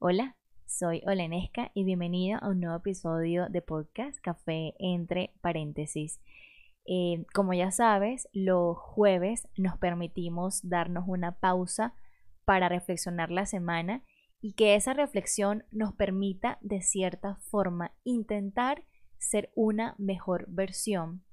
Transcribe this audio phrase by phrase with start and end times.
[0.00, 6.20] Hola, soy Olenesca y bienvenido a un nuevo episodio de podcast Café entre paréntesis.
[6.86, 11.94] Eh, como ya sabes, los jueves nos permitimos darnos una pausa
[12.44, 14.04] para reflexionar la semana
[14.40, 18.84] y que esa reflexión nos permita de cierta forma intentar
[19.18, 21.24] ser una mejor versión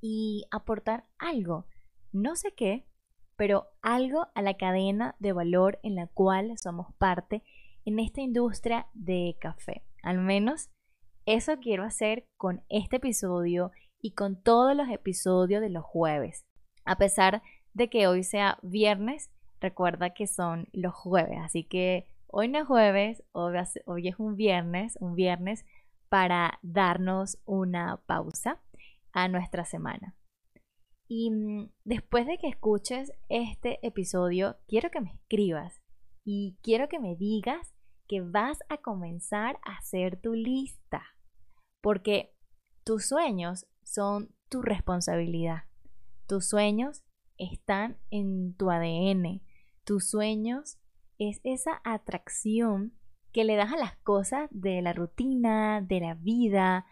[0.00, 1.66] y aportar algo,
[2.12, 2.86] no sé qué,
[3.34, 7.42] pero algo a la cadena de valor en la cual somos parte
[7.88, 9.82] en esta industria de café.
[10.02, 10.68] Al menos
[11.24, 16.44] eso quiero hacer con este episodio y con todos los episodios de los jueves.
[16.84, 22.48] A pesar de que hoy sea viernes, recuerda que son los jueves, así que hoy
[22.48, 25.64] no es jueves, hoy, es un viernes, un viernes
[26.10, 28.60] para darnos una pausa
[29.12, 30.14] a nuestra semana.
[31.08, 35.80] Y mm, después de que escuches este episodio, quiero que me escribas
[36.22, 37.74] y quiero que me digas
[38.08, 41.02] que vas a comenzar a hacer tu lista,
[41.82, 42.34] porque
[42.84, 45.64] tus sueños son tu responsabilidad.
[46.26, 47.04] Tus sueños
[47.36, 49.42] están en tu ADN.
[49.84, 50.78] Tus sueños
[51.18, 52.94] es esa atracción
[53.32, 56.86] que le das a las cosas de la rutina, de la vida,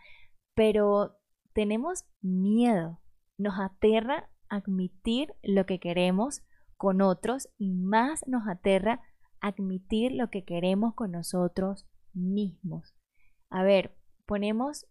[0.54, 1.18] pero
[1.52, 3.00] tenemos miedo.
[3.38, 6.42] Nos aterra admitir lo que queremos
[6.76, 9.00] con otros y más nos aterra
[9.40, 12.94] admitir lo que queremos con nosotros mismos.
[13.50, 14.86] A ver, ponemos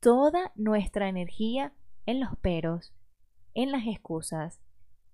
[0.00, 1.74] toda nuestra energía
[2.06, 2.94] en los peros,
[3.54, 4.60] en las excusas,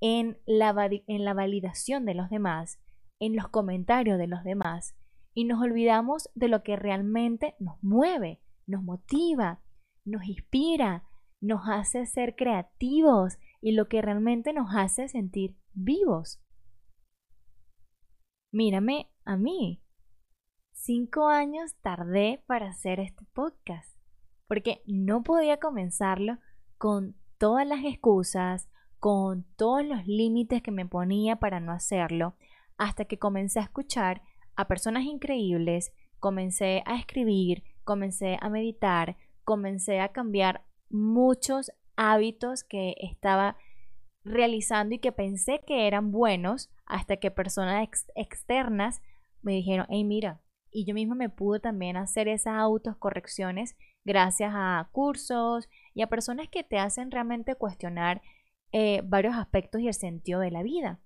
[0.00, 0.74] en la,
[1.06, 2.80] en la validación de los demás,
[3.20, 4.96] en los comentarios de los demás
[5.34, 9.60] y nos olvidamos de lo que realmente nos mueve, nos motiva,
[10.04, 11.04] nos inspira,
[11.40, 16.42] nos hace ser creativos y lo que realmente nos hace sentir vivos.
[18.52, 19.80] Mírame a mí.
[20.72, 23.96] Cinco años tardé para hacer este podcast,
[24.48, 26.38] porque no podía comenzarlo
[26.76, 32.34] con todas las excusas, con todos los límites que me ponía para no hacerlo,
[32.76, 34.22] hasta que comencé a escuchar
[34.56, 42.96] a personas increíbles, comencé a escribir, comencé a meditar, comencé a cambiar muchos hábitos que
[42.98, 43.56] estaba
[44.24, 49.00] realizando y que pensé que eran buenos hasta que personas externas
[49.42, 54.88] me dijeron, hey mira, y yo misma me pude también hacer esas autocorrecciones gracias a
[54.92, 58.22] cursos y a personas que te hacen realmente cuestionar
[58.72, 61.00] eh, varios aspectos y el sentido de la vida.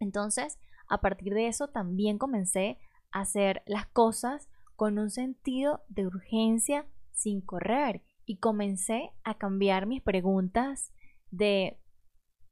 [0.00, 2.78] Entonces, a partir de eso también comencé
[3.12, 9.86] a hacer las cosas con un sentido de urgencia sin correr y comencé a cambiar
[9.86, 10.92] mis preguntas
[11.30, 11.80] de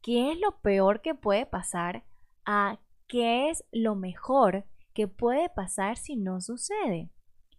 [0.06, 2.04] qué es lo peor que puede pasar
[2.44, 2.78] a
[3.08, 7.10] qué es lo mejor que puede pasar si no sucede.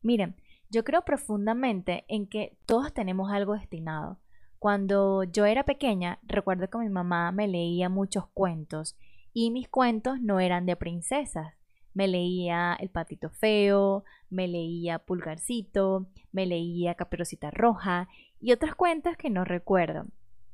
[0.01, 0.37] Miren,
[0.69, 4.19] yo creo profundamente en que todos tenemos algo destinado.
[4.59, 8.95] Cuando yo era pequeña, recuerdo que mi mamá me leía muchos cuentos
[9.33, 11.53] y mis cuentos no eran de princesas.
[11.93, 18.07] Me leía El patito feo, me leía Pulgarcito, me leía Caperucita Roja
[18.39, 20.05] y otros cuentos que no recuerdo.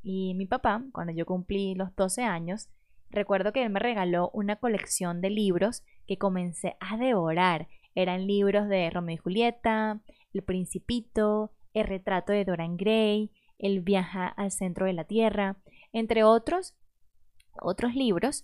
[0.03, 2.69] Y mi papá, cuando yo cumplí los 12 años,
[3.09, 7.67] recuerdo que él me regaló una colección de libros que comencé a devorar.
[7.95, 10.01] Eran libros de Romeo y Julieta,
[10.33, 15.57] El Principito, El retrato de Dorian Gray, El viaje al centro de la Tierra,
[15.93, 16.75] entre otros
[17.61, 18.43] otros libros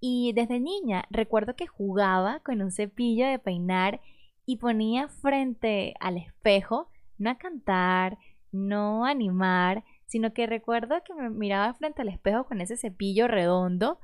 [0.00, 4.00] y desde niña recuerdo que jugaba con un cepillo de peinar
[4.46, 8.18] y ponía frente al espejo, no a cantar,
[8.52, 13.28] no a animar, sino que recuerdo que me miraba frente al espejo con ese cepillo
[13.28, 13.98] redondo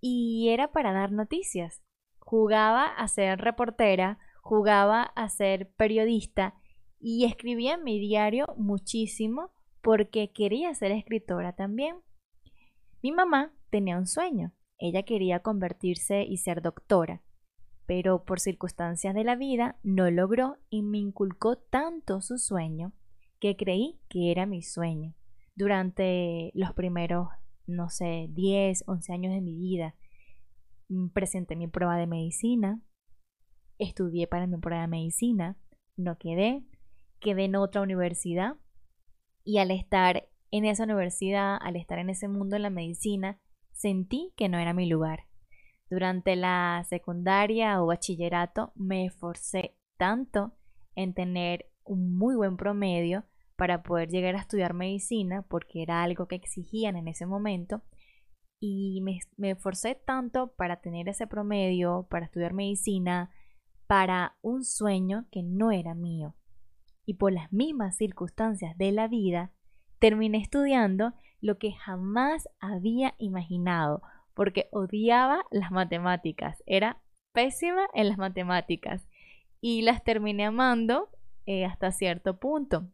[0.00, 1.82] y era para dar noticias.
[2.18, 6.54] Jugaba a ser reportera, jugaba a ser periodista
[6.98, 9.52] y escribía en mi diario muchísimo
[9.82, 11.96] porque quería ser escritora también.
[13.02, 17.22] Mi mamá tenía un sueño ella quería convertirse y ser doctora,
[17.86, 22.92] pero por circunstancias de la vida no logró y me inculcó tanto su sueño
[23.40, 25.14] que creí que era mi sueño.
[25.56, 27.28] Durante los primeros,
[27.66, 29.94] no sé, 10, 11 años de mi vida,
[30.88, 32.80] mm, presenté mi prueba de medicina,
[33.78, 35.56] estudié para mi prueba de medicina,
[35.96, 36.62] no quedé,
[37.20, 38.56] quedé en otra universidad
[39.44, 43.40] y al estar en esa universidad, al estar en ese mundo de la medicina,
[43.72, 45.24] sentí que no era mi lugar.
[45.88, 50.52] Durante la secundaria o bachillerato me esforcé tanto
[50.94, 53.24] en tener un muy buen promedio
[53.56, 57.82] para poder llegar a estudiar medicina porque era algo que exigían en ese momento
[58.60, 63.30] y me, me esforcé tanto para tener ese promedio, para estudiar medicina,
[63.86, 66.34] para un sueño que no era mío.
[67.04, 69.52] Y por las mismas circunstancias de la vida,
[69.98, 74.02] terminé estudiando lo que jamás había imaginado,
[74.34, 77.02] porque odiaba las matemáticas, era
[77.32, 79.06] pésima en las matemáticas
[79.60, 81.10] y las terminé amando
[81.46, 82.90] eh, hasta cierto punto.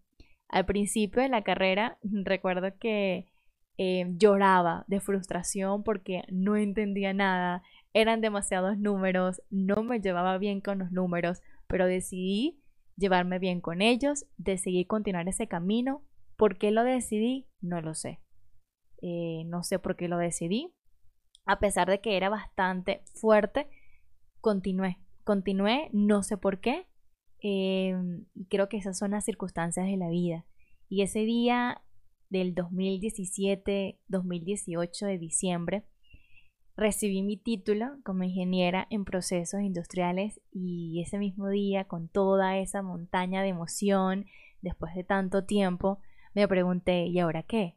[0.52, 3.26] Al principio de la carrera recuerdo que
[3.78, 7.62] eh, lloraba de frustración porque no entendía nada,
[7.94, 12.62] eran demasiados números, no me llevaba bien con los números, pero decidí
[12.96, 16.04] llevarme bien con ellos, decidí continuar ese camino.
[16.37, 17.48] ¿Por qué lo decidí?
[17.60, 18.20] No lo sé.
[19.00, 20.72] Eh, no sé por qué lo decidí.
[21.46, 23.69] A pesar de que era bastante fuerte,
[24.40, 24.98] continué.
[25.25, 26.87] Continué, no sé por qué.
[27.43, 30.47] Em, creo que esas son las circunstancias de la vida.
[30.89, 31.83] Y ese día
[32.31, 35.85] del 2017-2018 de diciembre,
[36.77, 42.81] recibí mi título como ingeniera en procesos industriales y ese mismo día, con toda esa
[42.81, 44.27] montaña de emoción,
[44.61, 45.99] después de tanto tiempo,
[46.35, 47.77] me pregunté, ¿y ahora qué?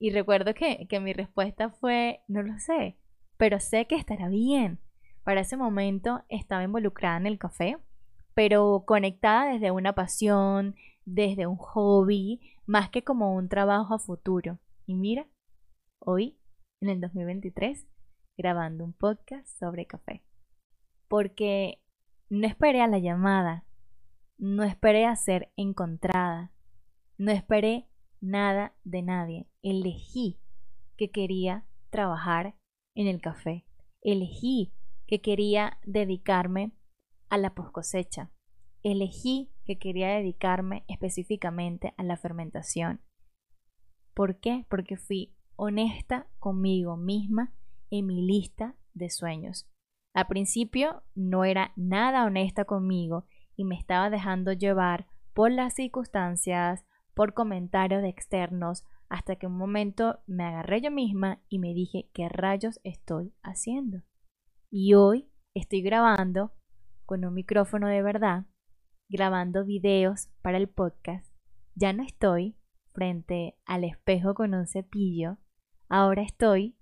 [0.00, 2.98] Y recuerdo que, que mi respuesta fue, no lo sé,
[3.36, 4.80] pero sé que estará bien.
[5.22, 7.76] Para ese momento estaba involucrada en el café,
[8.40, 14.58] pero conectada desde una pasión, desde un hobby, más que como un trabajo a futuro.
[14.86, 15.28] Y mira,
[15.98, 16.38] hoy,
[16.80, 17.86] en el 2023,
[18.38, 20.24] grabando un podcast sobre café.
[21.06, 21.82] Porque
[22.30, 23.66] no esperé a la llamada,
[24.38, 26.50] no esperé a ser encontrada,
[27.18, 27.90] no esperé
[28.22, 29.50] nada de nadie.
[29.60, 30.40] Elegí
[30.96, 32.54] que quería trabajar
[32.94, 33.66] en el café.
[34.00, 34.72] Elegí
[35.06, 36.72] que quería dedicarme
[37.30, 38.30] a la poscosecha.
[38.82, 43.00] Elegí que quería dedicarme específicamente a la fermentación.
[44.14, 44.66] ¿Por qué?
[44.68, 47.54] Porque fui honesta conmigo misma
[47.90, 49.68] en mi lista de sueños.
[50.12, 56.84] Al principio no era nada honesta conmigo y me estaba dejando llevar por las circunstancias,
[57.14, 62.28] por comentarios externos, hasta que un momento me agarré yo misma y me dije qué
[62.28, 64.02] rayos estoy haciendo.
[64.70, 66.52] Y hoy estoy grabando
[67.10, 68.46] con un micrófono de verdad,
[69.10, 71.30] grabando videos para el podcast.
[71.74, 72.56] Ya no estoy
[72.94, 75.36] frente al espejo con un cepillo,
[75.88, 76.76] ahora estoy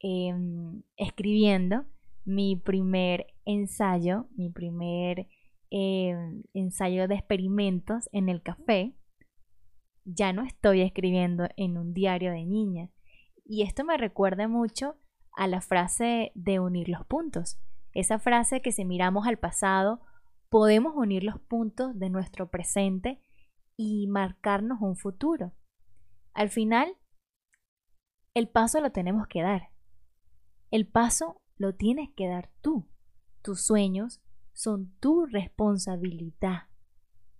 [0.00, 1.84] Em, escribiendo
[2.24, 5.26] mi primer ensayo, mi primer
[5.70, 8.94] em, ensayo de experimentos en el café.
[10.04, 12.90] Ya no estoy escribiendo en un diario de niña.
[13.44, 14.96] Y esto me recuerda mucho
[15.36, 17.58] a la frase de unir los puntos.
[17.98, 20.00] Esa frase que si miramos al pasado,
[20.50, 23.20] podemos unir los puntos de nuestro presente
[23.76, 25.52] y marcarnos un futuro.
[26.32, 26.96] Al final,
[28.34, 29.70] el paso lo tenemos que dar.
[30.70, 32.88] El paso lo tienes que dar tú.
[33.42, 34.22] Tus sueños
[34.52, 36.68] son tu responsabilidad.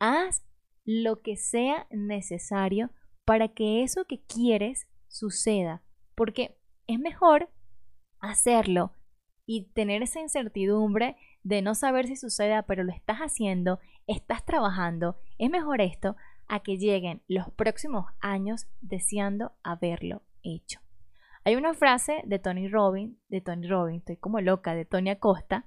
[0.00, 0.42] Haz
[0.84, 2.90] lo que sea necesario
[3.24, 5.84] para que eso que quieres suceda,
[6.16, 6.58] porque
[6.88, 7.48] es mejor
[8.18, 8.97] hacerlo
[9.48, 15.16] y tener esa incertidumbre de no saber si suceda, pero lo estás haciendo, estás trabajando,
[15.38, 16.16] es mejor esto
[16.48, 20.80] a que lleguen los próximos años deseando haberlo hecho.
[21.44, 25.64] Hay una frase de Tony Robbins, de Tony Robbins, estoy como loca, de Tony Acosta.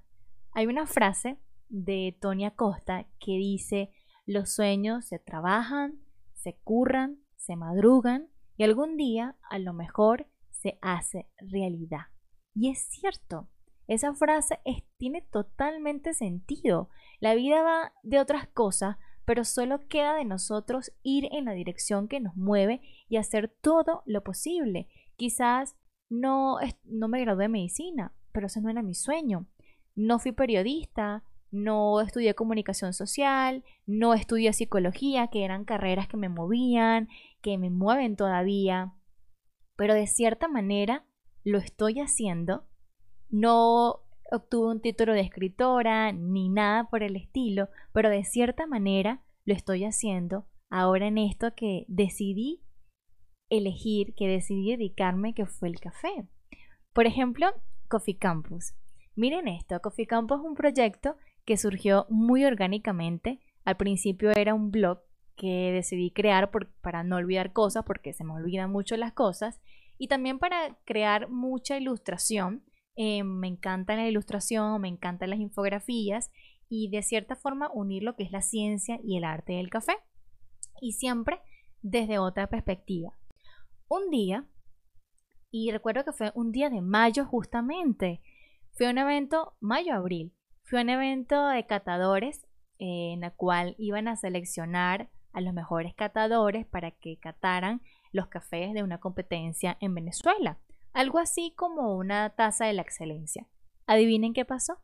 [0.53, 3.89] Hay una frase de Tony Acosta que dice,
[4.27, 5.99] los sueños se trabajan,
[6.35, 12.11] se curran, se madrugan y algún día a lo mejor se hace realidad.
[12.53, 13.49] Y es cierto,
[13.93, 14.57] esa frase
[14.97, 16.89] tiene totalmente sentido.
[17.19, 18.95] La vida va de otras cosas,
[19.25, 24.01] pero solo queda de nosotros ir en la dirección que nos mueve y hacer todo
[24.05, 24.87] lo posible.
[25.17, 25.75] Quizás
[26.09, 29.45] no, no me gradué de medicina, pero ese no era mi sueño.
[29.93, 36.29] No fui periodista, no estudié comunicación social, no estudié psicología, que eran carreras que me
[36.29, 37.09] movían,
[37.41, 38.93] que me mueven todavía,
[39.75, 41.05] pero de cierta manera
[41.43, 42.70] lo estoy haciendo.
[43.31, 49.23] No obtuve un título de escritora ni nada por el estilo, pero de cierta manera
[49.45, 52.61] lo estoy haciendo ahora en esto que decidí
[53.49, 56.27] elegir, que decidí dedicarme, que fue el café.
[56.93, 57.47] Por ejemplo,
[57.89, 58.73] Coffee Campus.
[59.15, 63.39] Miren esto, Coffee Campus es un proyecto que surgió muy orgánicamente.
[63.65, 65.01] Al principio era un blog
[65.35, 69.59] que decidí crear para no olvidar cosas, porque se me olvidan mucho las cosas,
[69.97, 72.63] y también para crear mucha ilustración.
[72.95, 76.29] Eh, me encanta la ilustración, me encantan las infografías
[76.69, 79.97] y de cierta forma unir lo que es la ciencia y el arte del café.
[80.81, 81.41] Y siempre
[81.81, 83.13] desde otra perspectiva
[83.91, 84.45] un día,
[85.51, 88.21] y recuerdo que fue un día de mayo justamente,
[88.71, 90.33] fue un evento mayo-abril,
[90.63, 92.45] fui a un evento de catadores
[92.79, 97.81] eh, en la cual iban a seleccionar a los mejores catadores para que cataran
[98.13, 100.57] los cafés de una competencia en Venezuela.
[100.93, 103.47] Algo así como una taza de la excelencia.
[103.85, 104.77] Adivinen qué pasó.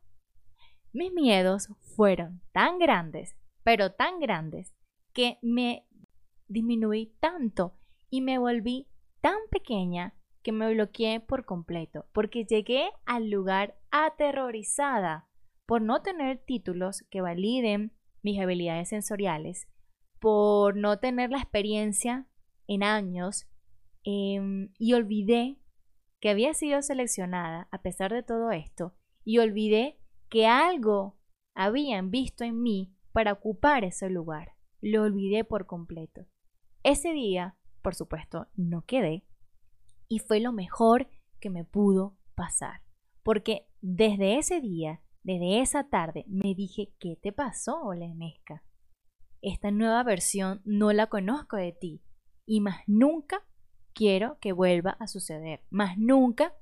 [0.92, 4.74] Mis miedos fueron tan grandes, pero tan grandes,
[5.12, 5.86] que me
[6.46, 7.74] disminuí tanto
[8.10, 8.88] y me volví
[9.20, 15.28] tan pequeña que me bloqueé por completo, porque llegué al lugar aterrorizada
[15.66, 19.68] por no tener títulos que validen mis habilidades sensoriales,
[20.20, 22.26] por no tener la experiencia
[22.66, 23.46] en años
[24.04, 25.58] em, y olvidé
[26.20, 28.94] que había sido seleccionada a pesar de todo esto
[29.24, 29.98] y olvidé
[30.28, 31.18] que algo
[31.54, 34.52] habían visto en mí para ocupar ese lugar.
[34.80, 36.26] Lo olvidé por completo.
[36.82, 39.24] Ese día, por supuesto, no quedé
[40.08, 41.08] y fue lo mejor
[41.40, 42.82] que me pudo pasar.
[43.22, 48.64] Porque desde ese día, desde esa tarde, me dije, ¿qué te pasó, Olenesca?
[49.42, 52.02] Esta nueva versión no la conozco de ti
[52.46, 53.44] y más nunca
[53.98, 55.64] quiero que vuelva a suceder.
[55.70, 56.54] Más nunca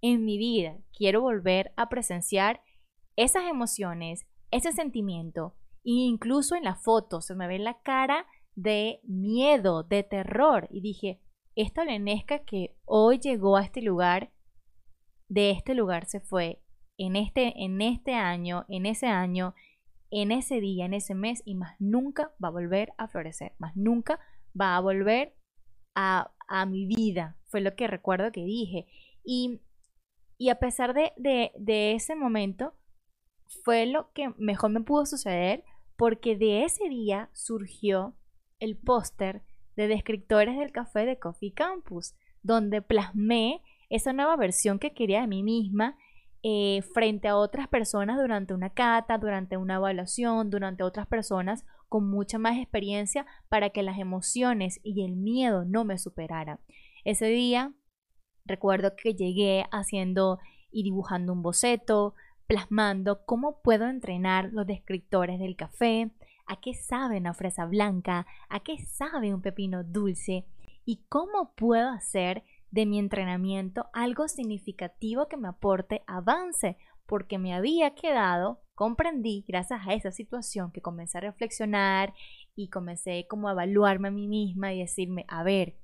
[0.00, 2.62] en mi vida quiero volver a presenciar
[3.14, 5.54] esas emociones, ese sentimiento,
[5.84, 10.66] e incluso en la foto se me ve la cara de miedo, de terror.
[10.72, 11.20] Y dije,
[11.54, 14.32] esta Olenesca que hoy llegó a este lugar,
[15.28, 16.60] de este lugar se fue
[16.98, 19.54] en este, en este año, en ese año,
[20.10, 23.76] en ese día, en ese mes, y más nunca va a volver a florecer, más
[23.76, 24.18] nunca
[24.60, 25.36] va a volver
[26.48, 27.36] a, mi vida.
[27.46, 28.86] Fue lo que recuerdo que dije.
[29.24, 29.60] Y,
[30.36, 32.74] y a pesar de, de, de ese momento,
[33.64, 35.64] fue lo que mejor me pudo suceder
[35.96, 38.16] porque de ese día surgió
[38.58, 39.42] el póster
[39.76, 45.26] de descriptores del café de Coffee Campus, donde plasmé esa nueva versión que quería de
[45.26, 45.96] mí misma
[46.42, 52.08] eh, frente a otras personas durante una cata, durante una evaluación, durante otras personas con
[52.08, 56.60] mucha más experiencia para que las emociones y el miedo no me superaran.
[57.04, 57.74] Ese día
[58.46, 60.38] recuerdo que llegué haciendo
[60.70, 62.14] y dibujando un boceto,
[62.46, 66.12] plasmando cómo puedo entrenar los descriptores del café,
[66.46, 70.46] a qué sabe una fresa blanca, a qué sabe un pepino dulce
[70.84, 76.76] y cómo puedo hacer de mi entrenamiento algo significativo que me aporte avance,
[77.10, 82.14] porque me había quedado, comprendí gracias a esa situación que comencé a reflexionar
[82.54, 85.76] y comencé como a evaluarme a mí misma y decirme, a ver,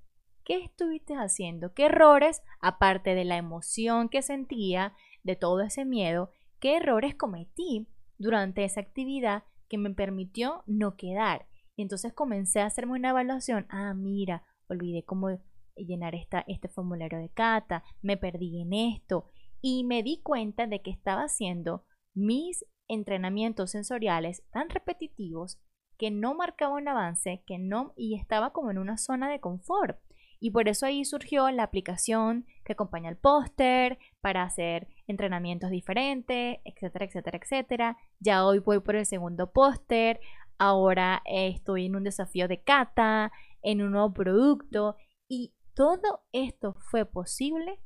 [0.45, 1.75] ¿qué estuviste haciendo?
[1.75, 6.31] ¿Qué errores, aparte de la emoción que sentía, de todo ese miedo,
[6.61, 11.49] qué errores cometí durante esa actividad que me permitió no quedar.
[11.75, 13.67] Y entonces comencé a hacerme una evaluación.
[13.69, 15.41] Ah, mira, olvidé cómo
[15.75, 19.27] llenar esta, este formulario de cata, me perdí en esto.
[19.61, 21.85] Y me di cuenta de que estaba haciendo
[22.15, 25.61] mis entrenamientos sensoriales tan repetitivos
[25.99, 29.99] que no marcaba un avance, que no, y estaba como en una zona de confort.
[30.39, 36.59] Y por eso ahí surgió la aplicación que acompaña el póster para hacer entrenamientos diferentes,
[36.65, 37.97] etcétera, etcétera, etcétera.
[38.21, 40.21] Ya hoy voy por el segundo póster.
[40.59, 43.33] Ahora estoy en un desafío de cata,
[43.63, 44.97] en un nuevo producto.
[45.27, 47.81] Y todo esto fue posible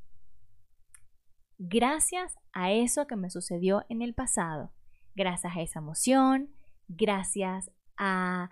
[1.60, 4.72] gracias a eso que me sucedió en el pasado.
[5.14, 6.50] Gracias a esa emoción,
[6.88, 8.50] gracias a,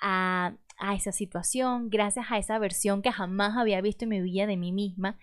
[0.00, 4.46] a a esa situación, gracias a esa versión que jamás había visto en mi vida
[4.46, 5.18] de mí misma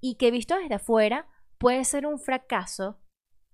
[0.00, 1.26] y que visto desde afuera
[1.58, 2.96] puede ser un fracaso,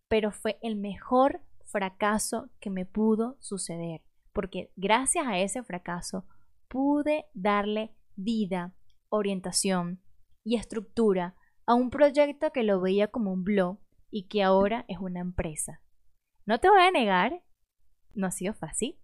[0.07, 4.03] pero fue el mejor fracaso que me pudo suceder,
[4.33, 6.27] porque gracias a ese fracaso
[6.69, 8.75] pude darle vida,
[9.09, 10.01] orientación
[10.45, 11.35] y estructura
[11.67, 13.79] a un proyecto que lo veía como un blog
[14.11, 15.83] y que ahora es una empresa.
[16.47, 17.43] No te voy a negar,
[18.15, 18.99] no ha sido fácil,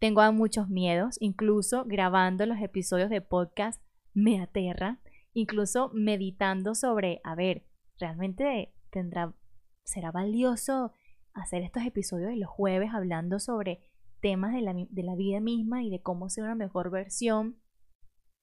[0.00, 3.80] tengo muchos miedos, incluso grabando los episodios de podcast
[4.14, 4.98] me aterra,
[5.32, 7.66] incluso meditando sobre, a ver,
[7.98, 9.34] realmente tendrá,
[9.84, 10.92] será valioso
[11.34, 13.86] hacer estos episodios de los jueves hablando sobre
[14.20, 14.62] temas de
[15.02, 17.60] la, vida misma y de cómo ser una mejor versión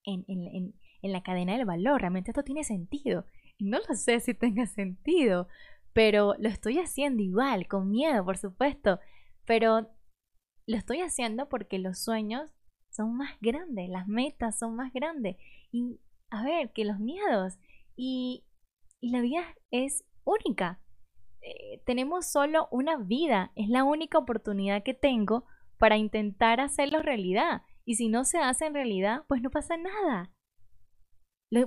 [0.06, 2.01] en, en la cadena del valor.
[2.01, 3.25] Realmente esto tiene sentido.
[3.58, 5.48] Y no lo sé si tenga sentido,
[5.94, 9.00] pero lo estoy haciendo igual, con miedo, por supuesto.
[9.46, 9.89] Pero
[10.68, 12.51] lo estoy haciendo porque los sueños
[12.92, 15.38] son más grandes, las metas son más grandes.
[15.72, 16.00] Y
[16.30, 17.58] a ver, que los miedos.
[17.96, 18.44] Y,
[19.01, 20.82] la vida es única.
[21.42, 25.46] Eh, tenemos solo una vida, es la única oportunidad que tengo
[25.77, 27.62] para intentar hacerlo realidad.
[27.86, 30.32] Y si no se hace en realidad, pues no pasa nada.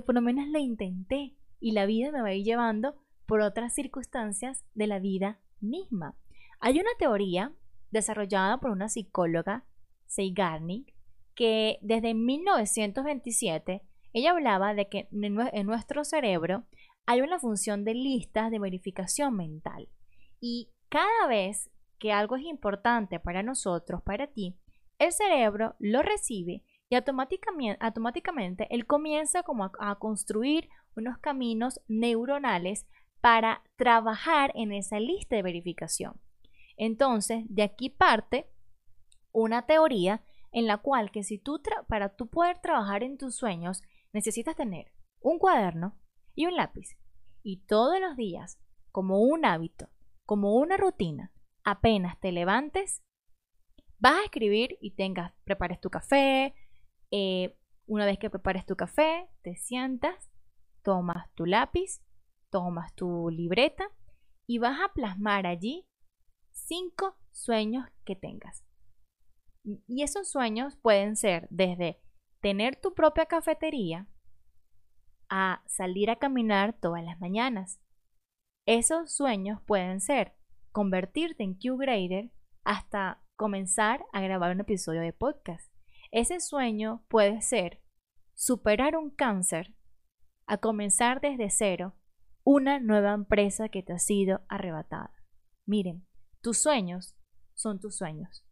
[0.05, 2.95] Por lo menos lo intenté y la vida me va a ir llevando
[3.25, 6.15] por otras circunstancias de la vida misma.
[6.59, 7.53] Hay una teoría
[7.91, 9.65] desarrollada por una psicóloga,
[10.07, 10.93] Seigarnik,
[11.35, 13.81] que desde 1927
[14.13, 16.65] ella hablaba de que en nuestro cerebro
[17.05, 19.87] hay una función de listas de verificación mental
[20.39, 21.69] y cada vez
[21.99, 24.57] que algo es importante para nosotros, para ti,
[24.99, 30.67] el cerebro lo recibe y automáticamente, automáticamente él comienza como a, a construir
[30.97, 32.85] unos caminos neuronales
[33.21, 36.19] para trabajar en esa lista de verificación.
[36.75, 38.51] Entonces, de aquí parte
[39.31, 40.21] una teoría
[40.51, 43.81] en la cual que si tú para tú poder trabajar en tus sueños
[44.11, 45.97] necesitas tener un cuaderno
[46.35, 46.97] y un lápiz
[47.41, 48.59] y todos los días
[48.91, 49.87] como un hábito,
[50.25, 51.31] como una rutina,
[51.63, 53.01] apenas te levantes,
[53.97, 56.53] vas a escribir y tengas, prepares tu café,
[57.11, 60.31] eh, una vez que prepares tu café, te sientas,
[60.81, 62.01] tomas tu lápiz,
[62.49, 63.89] tomas tu libreta
[64.47, 65.85] y vas a plasmar allí
[66.51, 68.63] cinco sueños que tengas.
[69.63, 72.01] Y esos sueños pueden ser desde
[72.41, 74.07] tener tu propia cafetería
[75.29, 77.79] a salir a caminar todas las mañanas.
[78.65, 80.33] Esos sueños pueden ser
[80.71, 82.31] convertirte en Q-Grader
[82.63, 85.70] hasta comenzar a grabar un episodio de podcast.
[86.11, 87.81] Ese sueño puede ser
[88.33, 89.75] superar un cáncer
[90.45, 91.95] a comenzar desde cero
[92.43, 95.13] una nueva empresa que te ha sido arrebatada.
[95.65, 96.05] Miren,
[96.41, 97.15] tus sueños
[97.53, 98.43] son tus sueños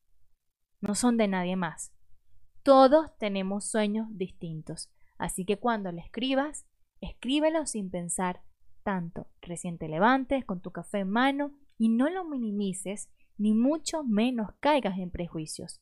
[0.82, 1.94] no son de nadie más.
[2.64, 6.66] Todos tenemos sueños distintos, así que cuando le escribas,
[7.02, 8.42] escríbelo sin pensar
[8.84, 9.28] tanto.
[9.42, 14.52] Recién te levantes con tu café en mano y no lo minimices, ni mucho menos
[14.60, 15.82] caigas en prejuicios.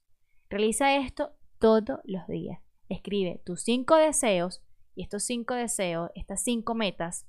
[0.49, 2.59] Realiza esto todos los días.
[2.89, 4.63] Escribe tus cinco deseos
[4.95, 7.27] y estos cinco deseos, estas cinco metas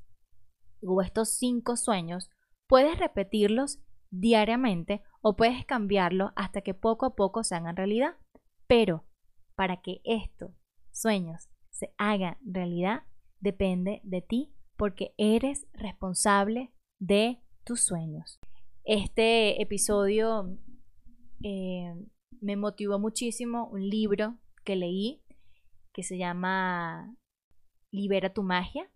[0.83, 2.31] o estos cinco sueños,
[2.69, 3.81] puedes repetirlos
[4.11, 8.17] diariamente o puedes cambiarlo hasta que poco a poco se hagan realidad.
[8.67, 9.05] Pero
[9.55, 10.53] para que estos
[10.93, 13.03] sueños se hagan realidad,
[13.41, 18.39] depende de ti porque eres responsable de tus sueños.
[18.85, 20.57] Este episodio
[21.43, 21.95] eh,
[22.41, 25.23] me motivó muchísimo un libro que leí
[25.93, 27.17] que se llama
[27.91, 28.91] Libera tu magia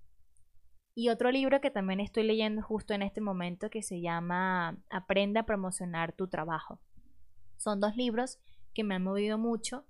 [0.95, 5.41] y otro libro que también estoy leyendo justo en este momento que se llama Aprende
[5.41, 6.81] a promocionar tu trabajo.
[7.57, 8.39] Son dos libros
[8.75, 9.87] que me han movido mucho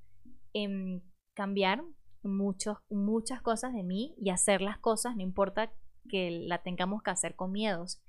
[0.53, 1.03] en
[1.35, 1.83] cambiar
[2.23, 5.73] muchos, muchas cosas de mí y hacer las cosas, no importa
[6.09, 8.01] que la tengamos que hacer con miedos.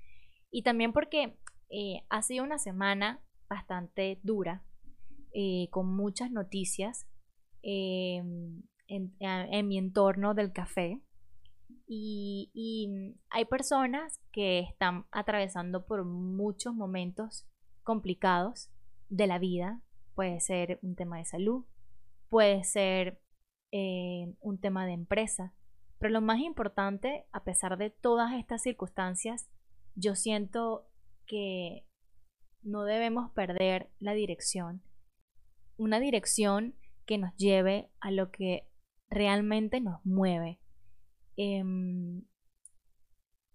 [0.50, 1.36] Y también porque
[1.70, 4.62] eh, ha sido una semana bastante dura,
[5.34, 7.06] eh, con muchas noticias
[7.62, 8.22] eh,
[8.88, 11.02] en mi entorno del café
[11.86, 17.46] y, hay personas que están atravesando por muchos momentos
[17.82, 18.70] complicados
[19.08, 19.82] de la vida.
[20.14, 21.64] Puede ser un tema de salud,
[22.28, 23.20] puede ser
[23.72, 25.52] eh, un tema de empresa.
[25.98, 29.48] Pero lo más importante, a pesar de todas estas circunstancias,
[29.94, 30.86] yo siento
[31.26, 31.86] que
[32.62, 34.82] no debemos perder la dirección.
[35.76, 36.74] Una dirección
[37.06, 38.68] que nos lleve a lo que
[39.10, 40.60] realmente nos mueve,
[41.36, 42.22] Em,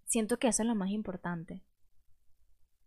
[0.05, 1.63] siento que eso es lo más importante.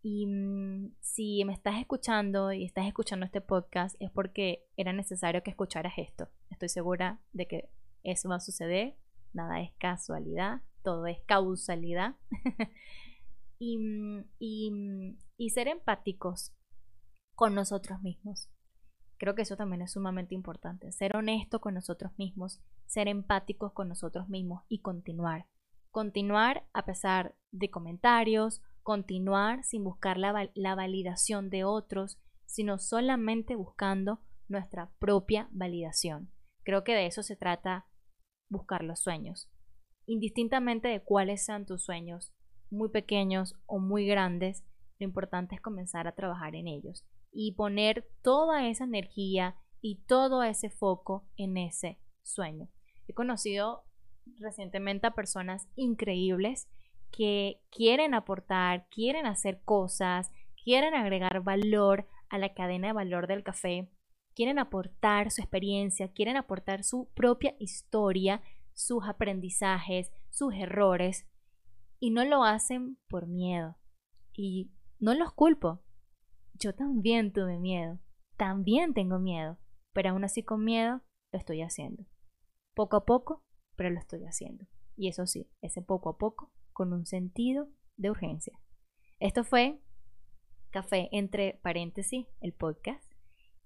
[0.02, 5.42] Y mm, si me estás escuchando y estás escuchando este podcast es porque era necesario
[5.42, 6.28] que escucharas esto.
[6.50, 7.70] Estoy segura de que
[8.02, 8.96] eso va a suceder.
[9.32, 12.16] Nada es casualidad, todo es causalidad.
[13.58, 16.52] y, mm, mm, y ser empáticos
[17.34, 18.50] con nosotros mismos.
[19.22, 20.90] Creo que eso también es sumamente importante.
[20.90, 25.46] Ser honesto con nosotros mismos, ser empáticos con nosotros mismos y continuar.
[25.92, 33.54] Continuar a pesar de comentarios, continuar sin buscar la, la validación de otros, sino solamente
[33.54, 36.32] buscando nuestra propia validación.
[36.64, 37.86] Creo que de eso se trata
[38.48, 39.48] buscar los sueños.
[40.04, 42.32] Indistintamente de cuáles sean tus sueños,
[42.70, 44.64] muy pequeños o muy grandes,
[44.98, 50.42] lo importante es comenzar a trabajar en ellos y poner toda esa energía y todo
[50.42, 52.68] ese foco en ese sueño.
[53.08, 53.84] He conocido
[54.38, 56.68] recientemente a personas increíbles
[57.10, 60.30] que quieren aportar, quieren hacer cosas,
[60.62, 63.90] quieren agregar valor a la cadena de valor del café,
[64.34, 68.42] quieren aportar su experiencia, quieren aportar su propia historia,
[68.72, 71.26] sus aprendizajes, sus errores,
[72.00, 73.76] y no lo hacen por miedo.
[74.32, 75.82] Y no los culpo,
[76.54, 77.98] yo también tuve miedo,
[78.36, 79.58] también tengo miedo,
[79.92, 82.04] pero aún así con miedo lo estoy haciendo.
[82.74, 83.44] Poco a poco,
[83.76, 84.66] pero lo estoy haciendo.
[84.96, 88.58] Y eso sí, ese poco a poco con un sentido de urgencia.
[89.20, 89.80] Esto fue
[90.70, 93.12] Café entre paréntesis, el podcast,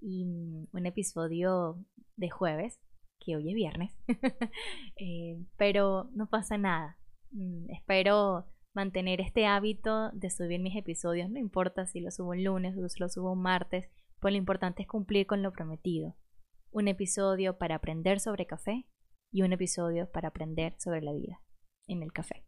[0.01, 1.79] y un episodio
[2.16, 2.81] de jueves,
[3.20, 3.92] que hoy es viernes,
[4.96, 6.99] eh, pero no pasa nada.
[7.31, 8.46] Mm, espero
[8.77, 12.89] mantener este hábito de subir mis episodios, no importa si lo subo un lunes o
[12.89, 13.89] si lo subo un martes,
[14.21, 16.15] pues lo importante es cumplir con lo prometido.
[16.71, 18.87] Un episodio para aprender sobre café
[19.33, 21.41] y un episodio para aprender sobre la vida
[21.89, 22.45] en el café.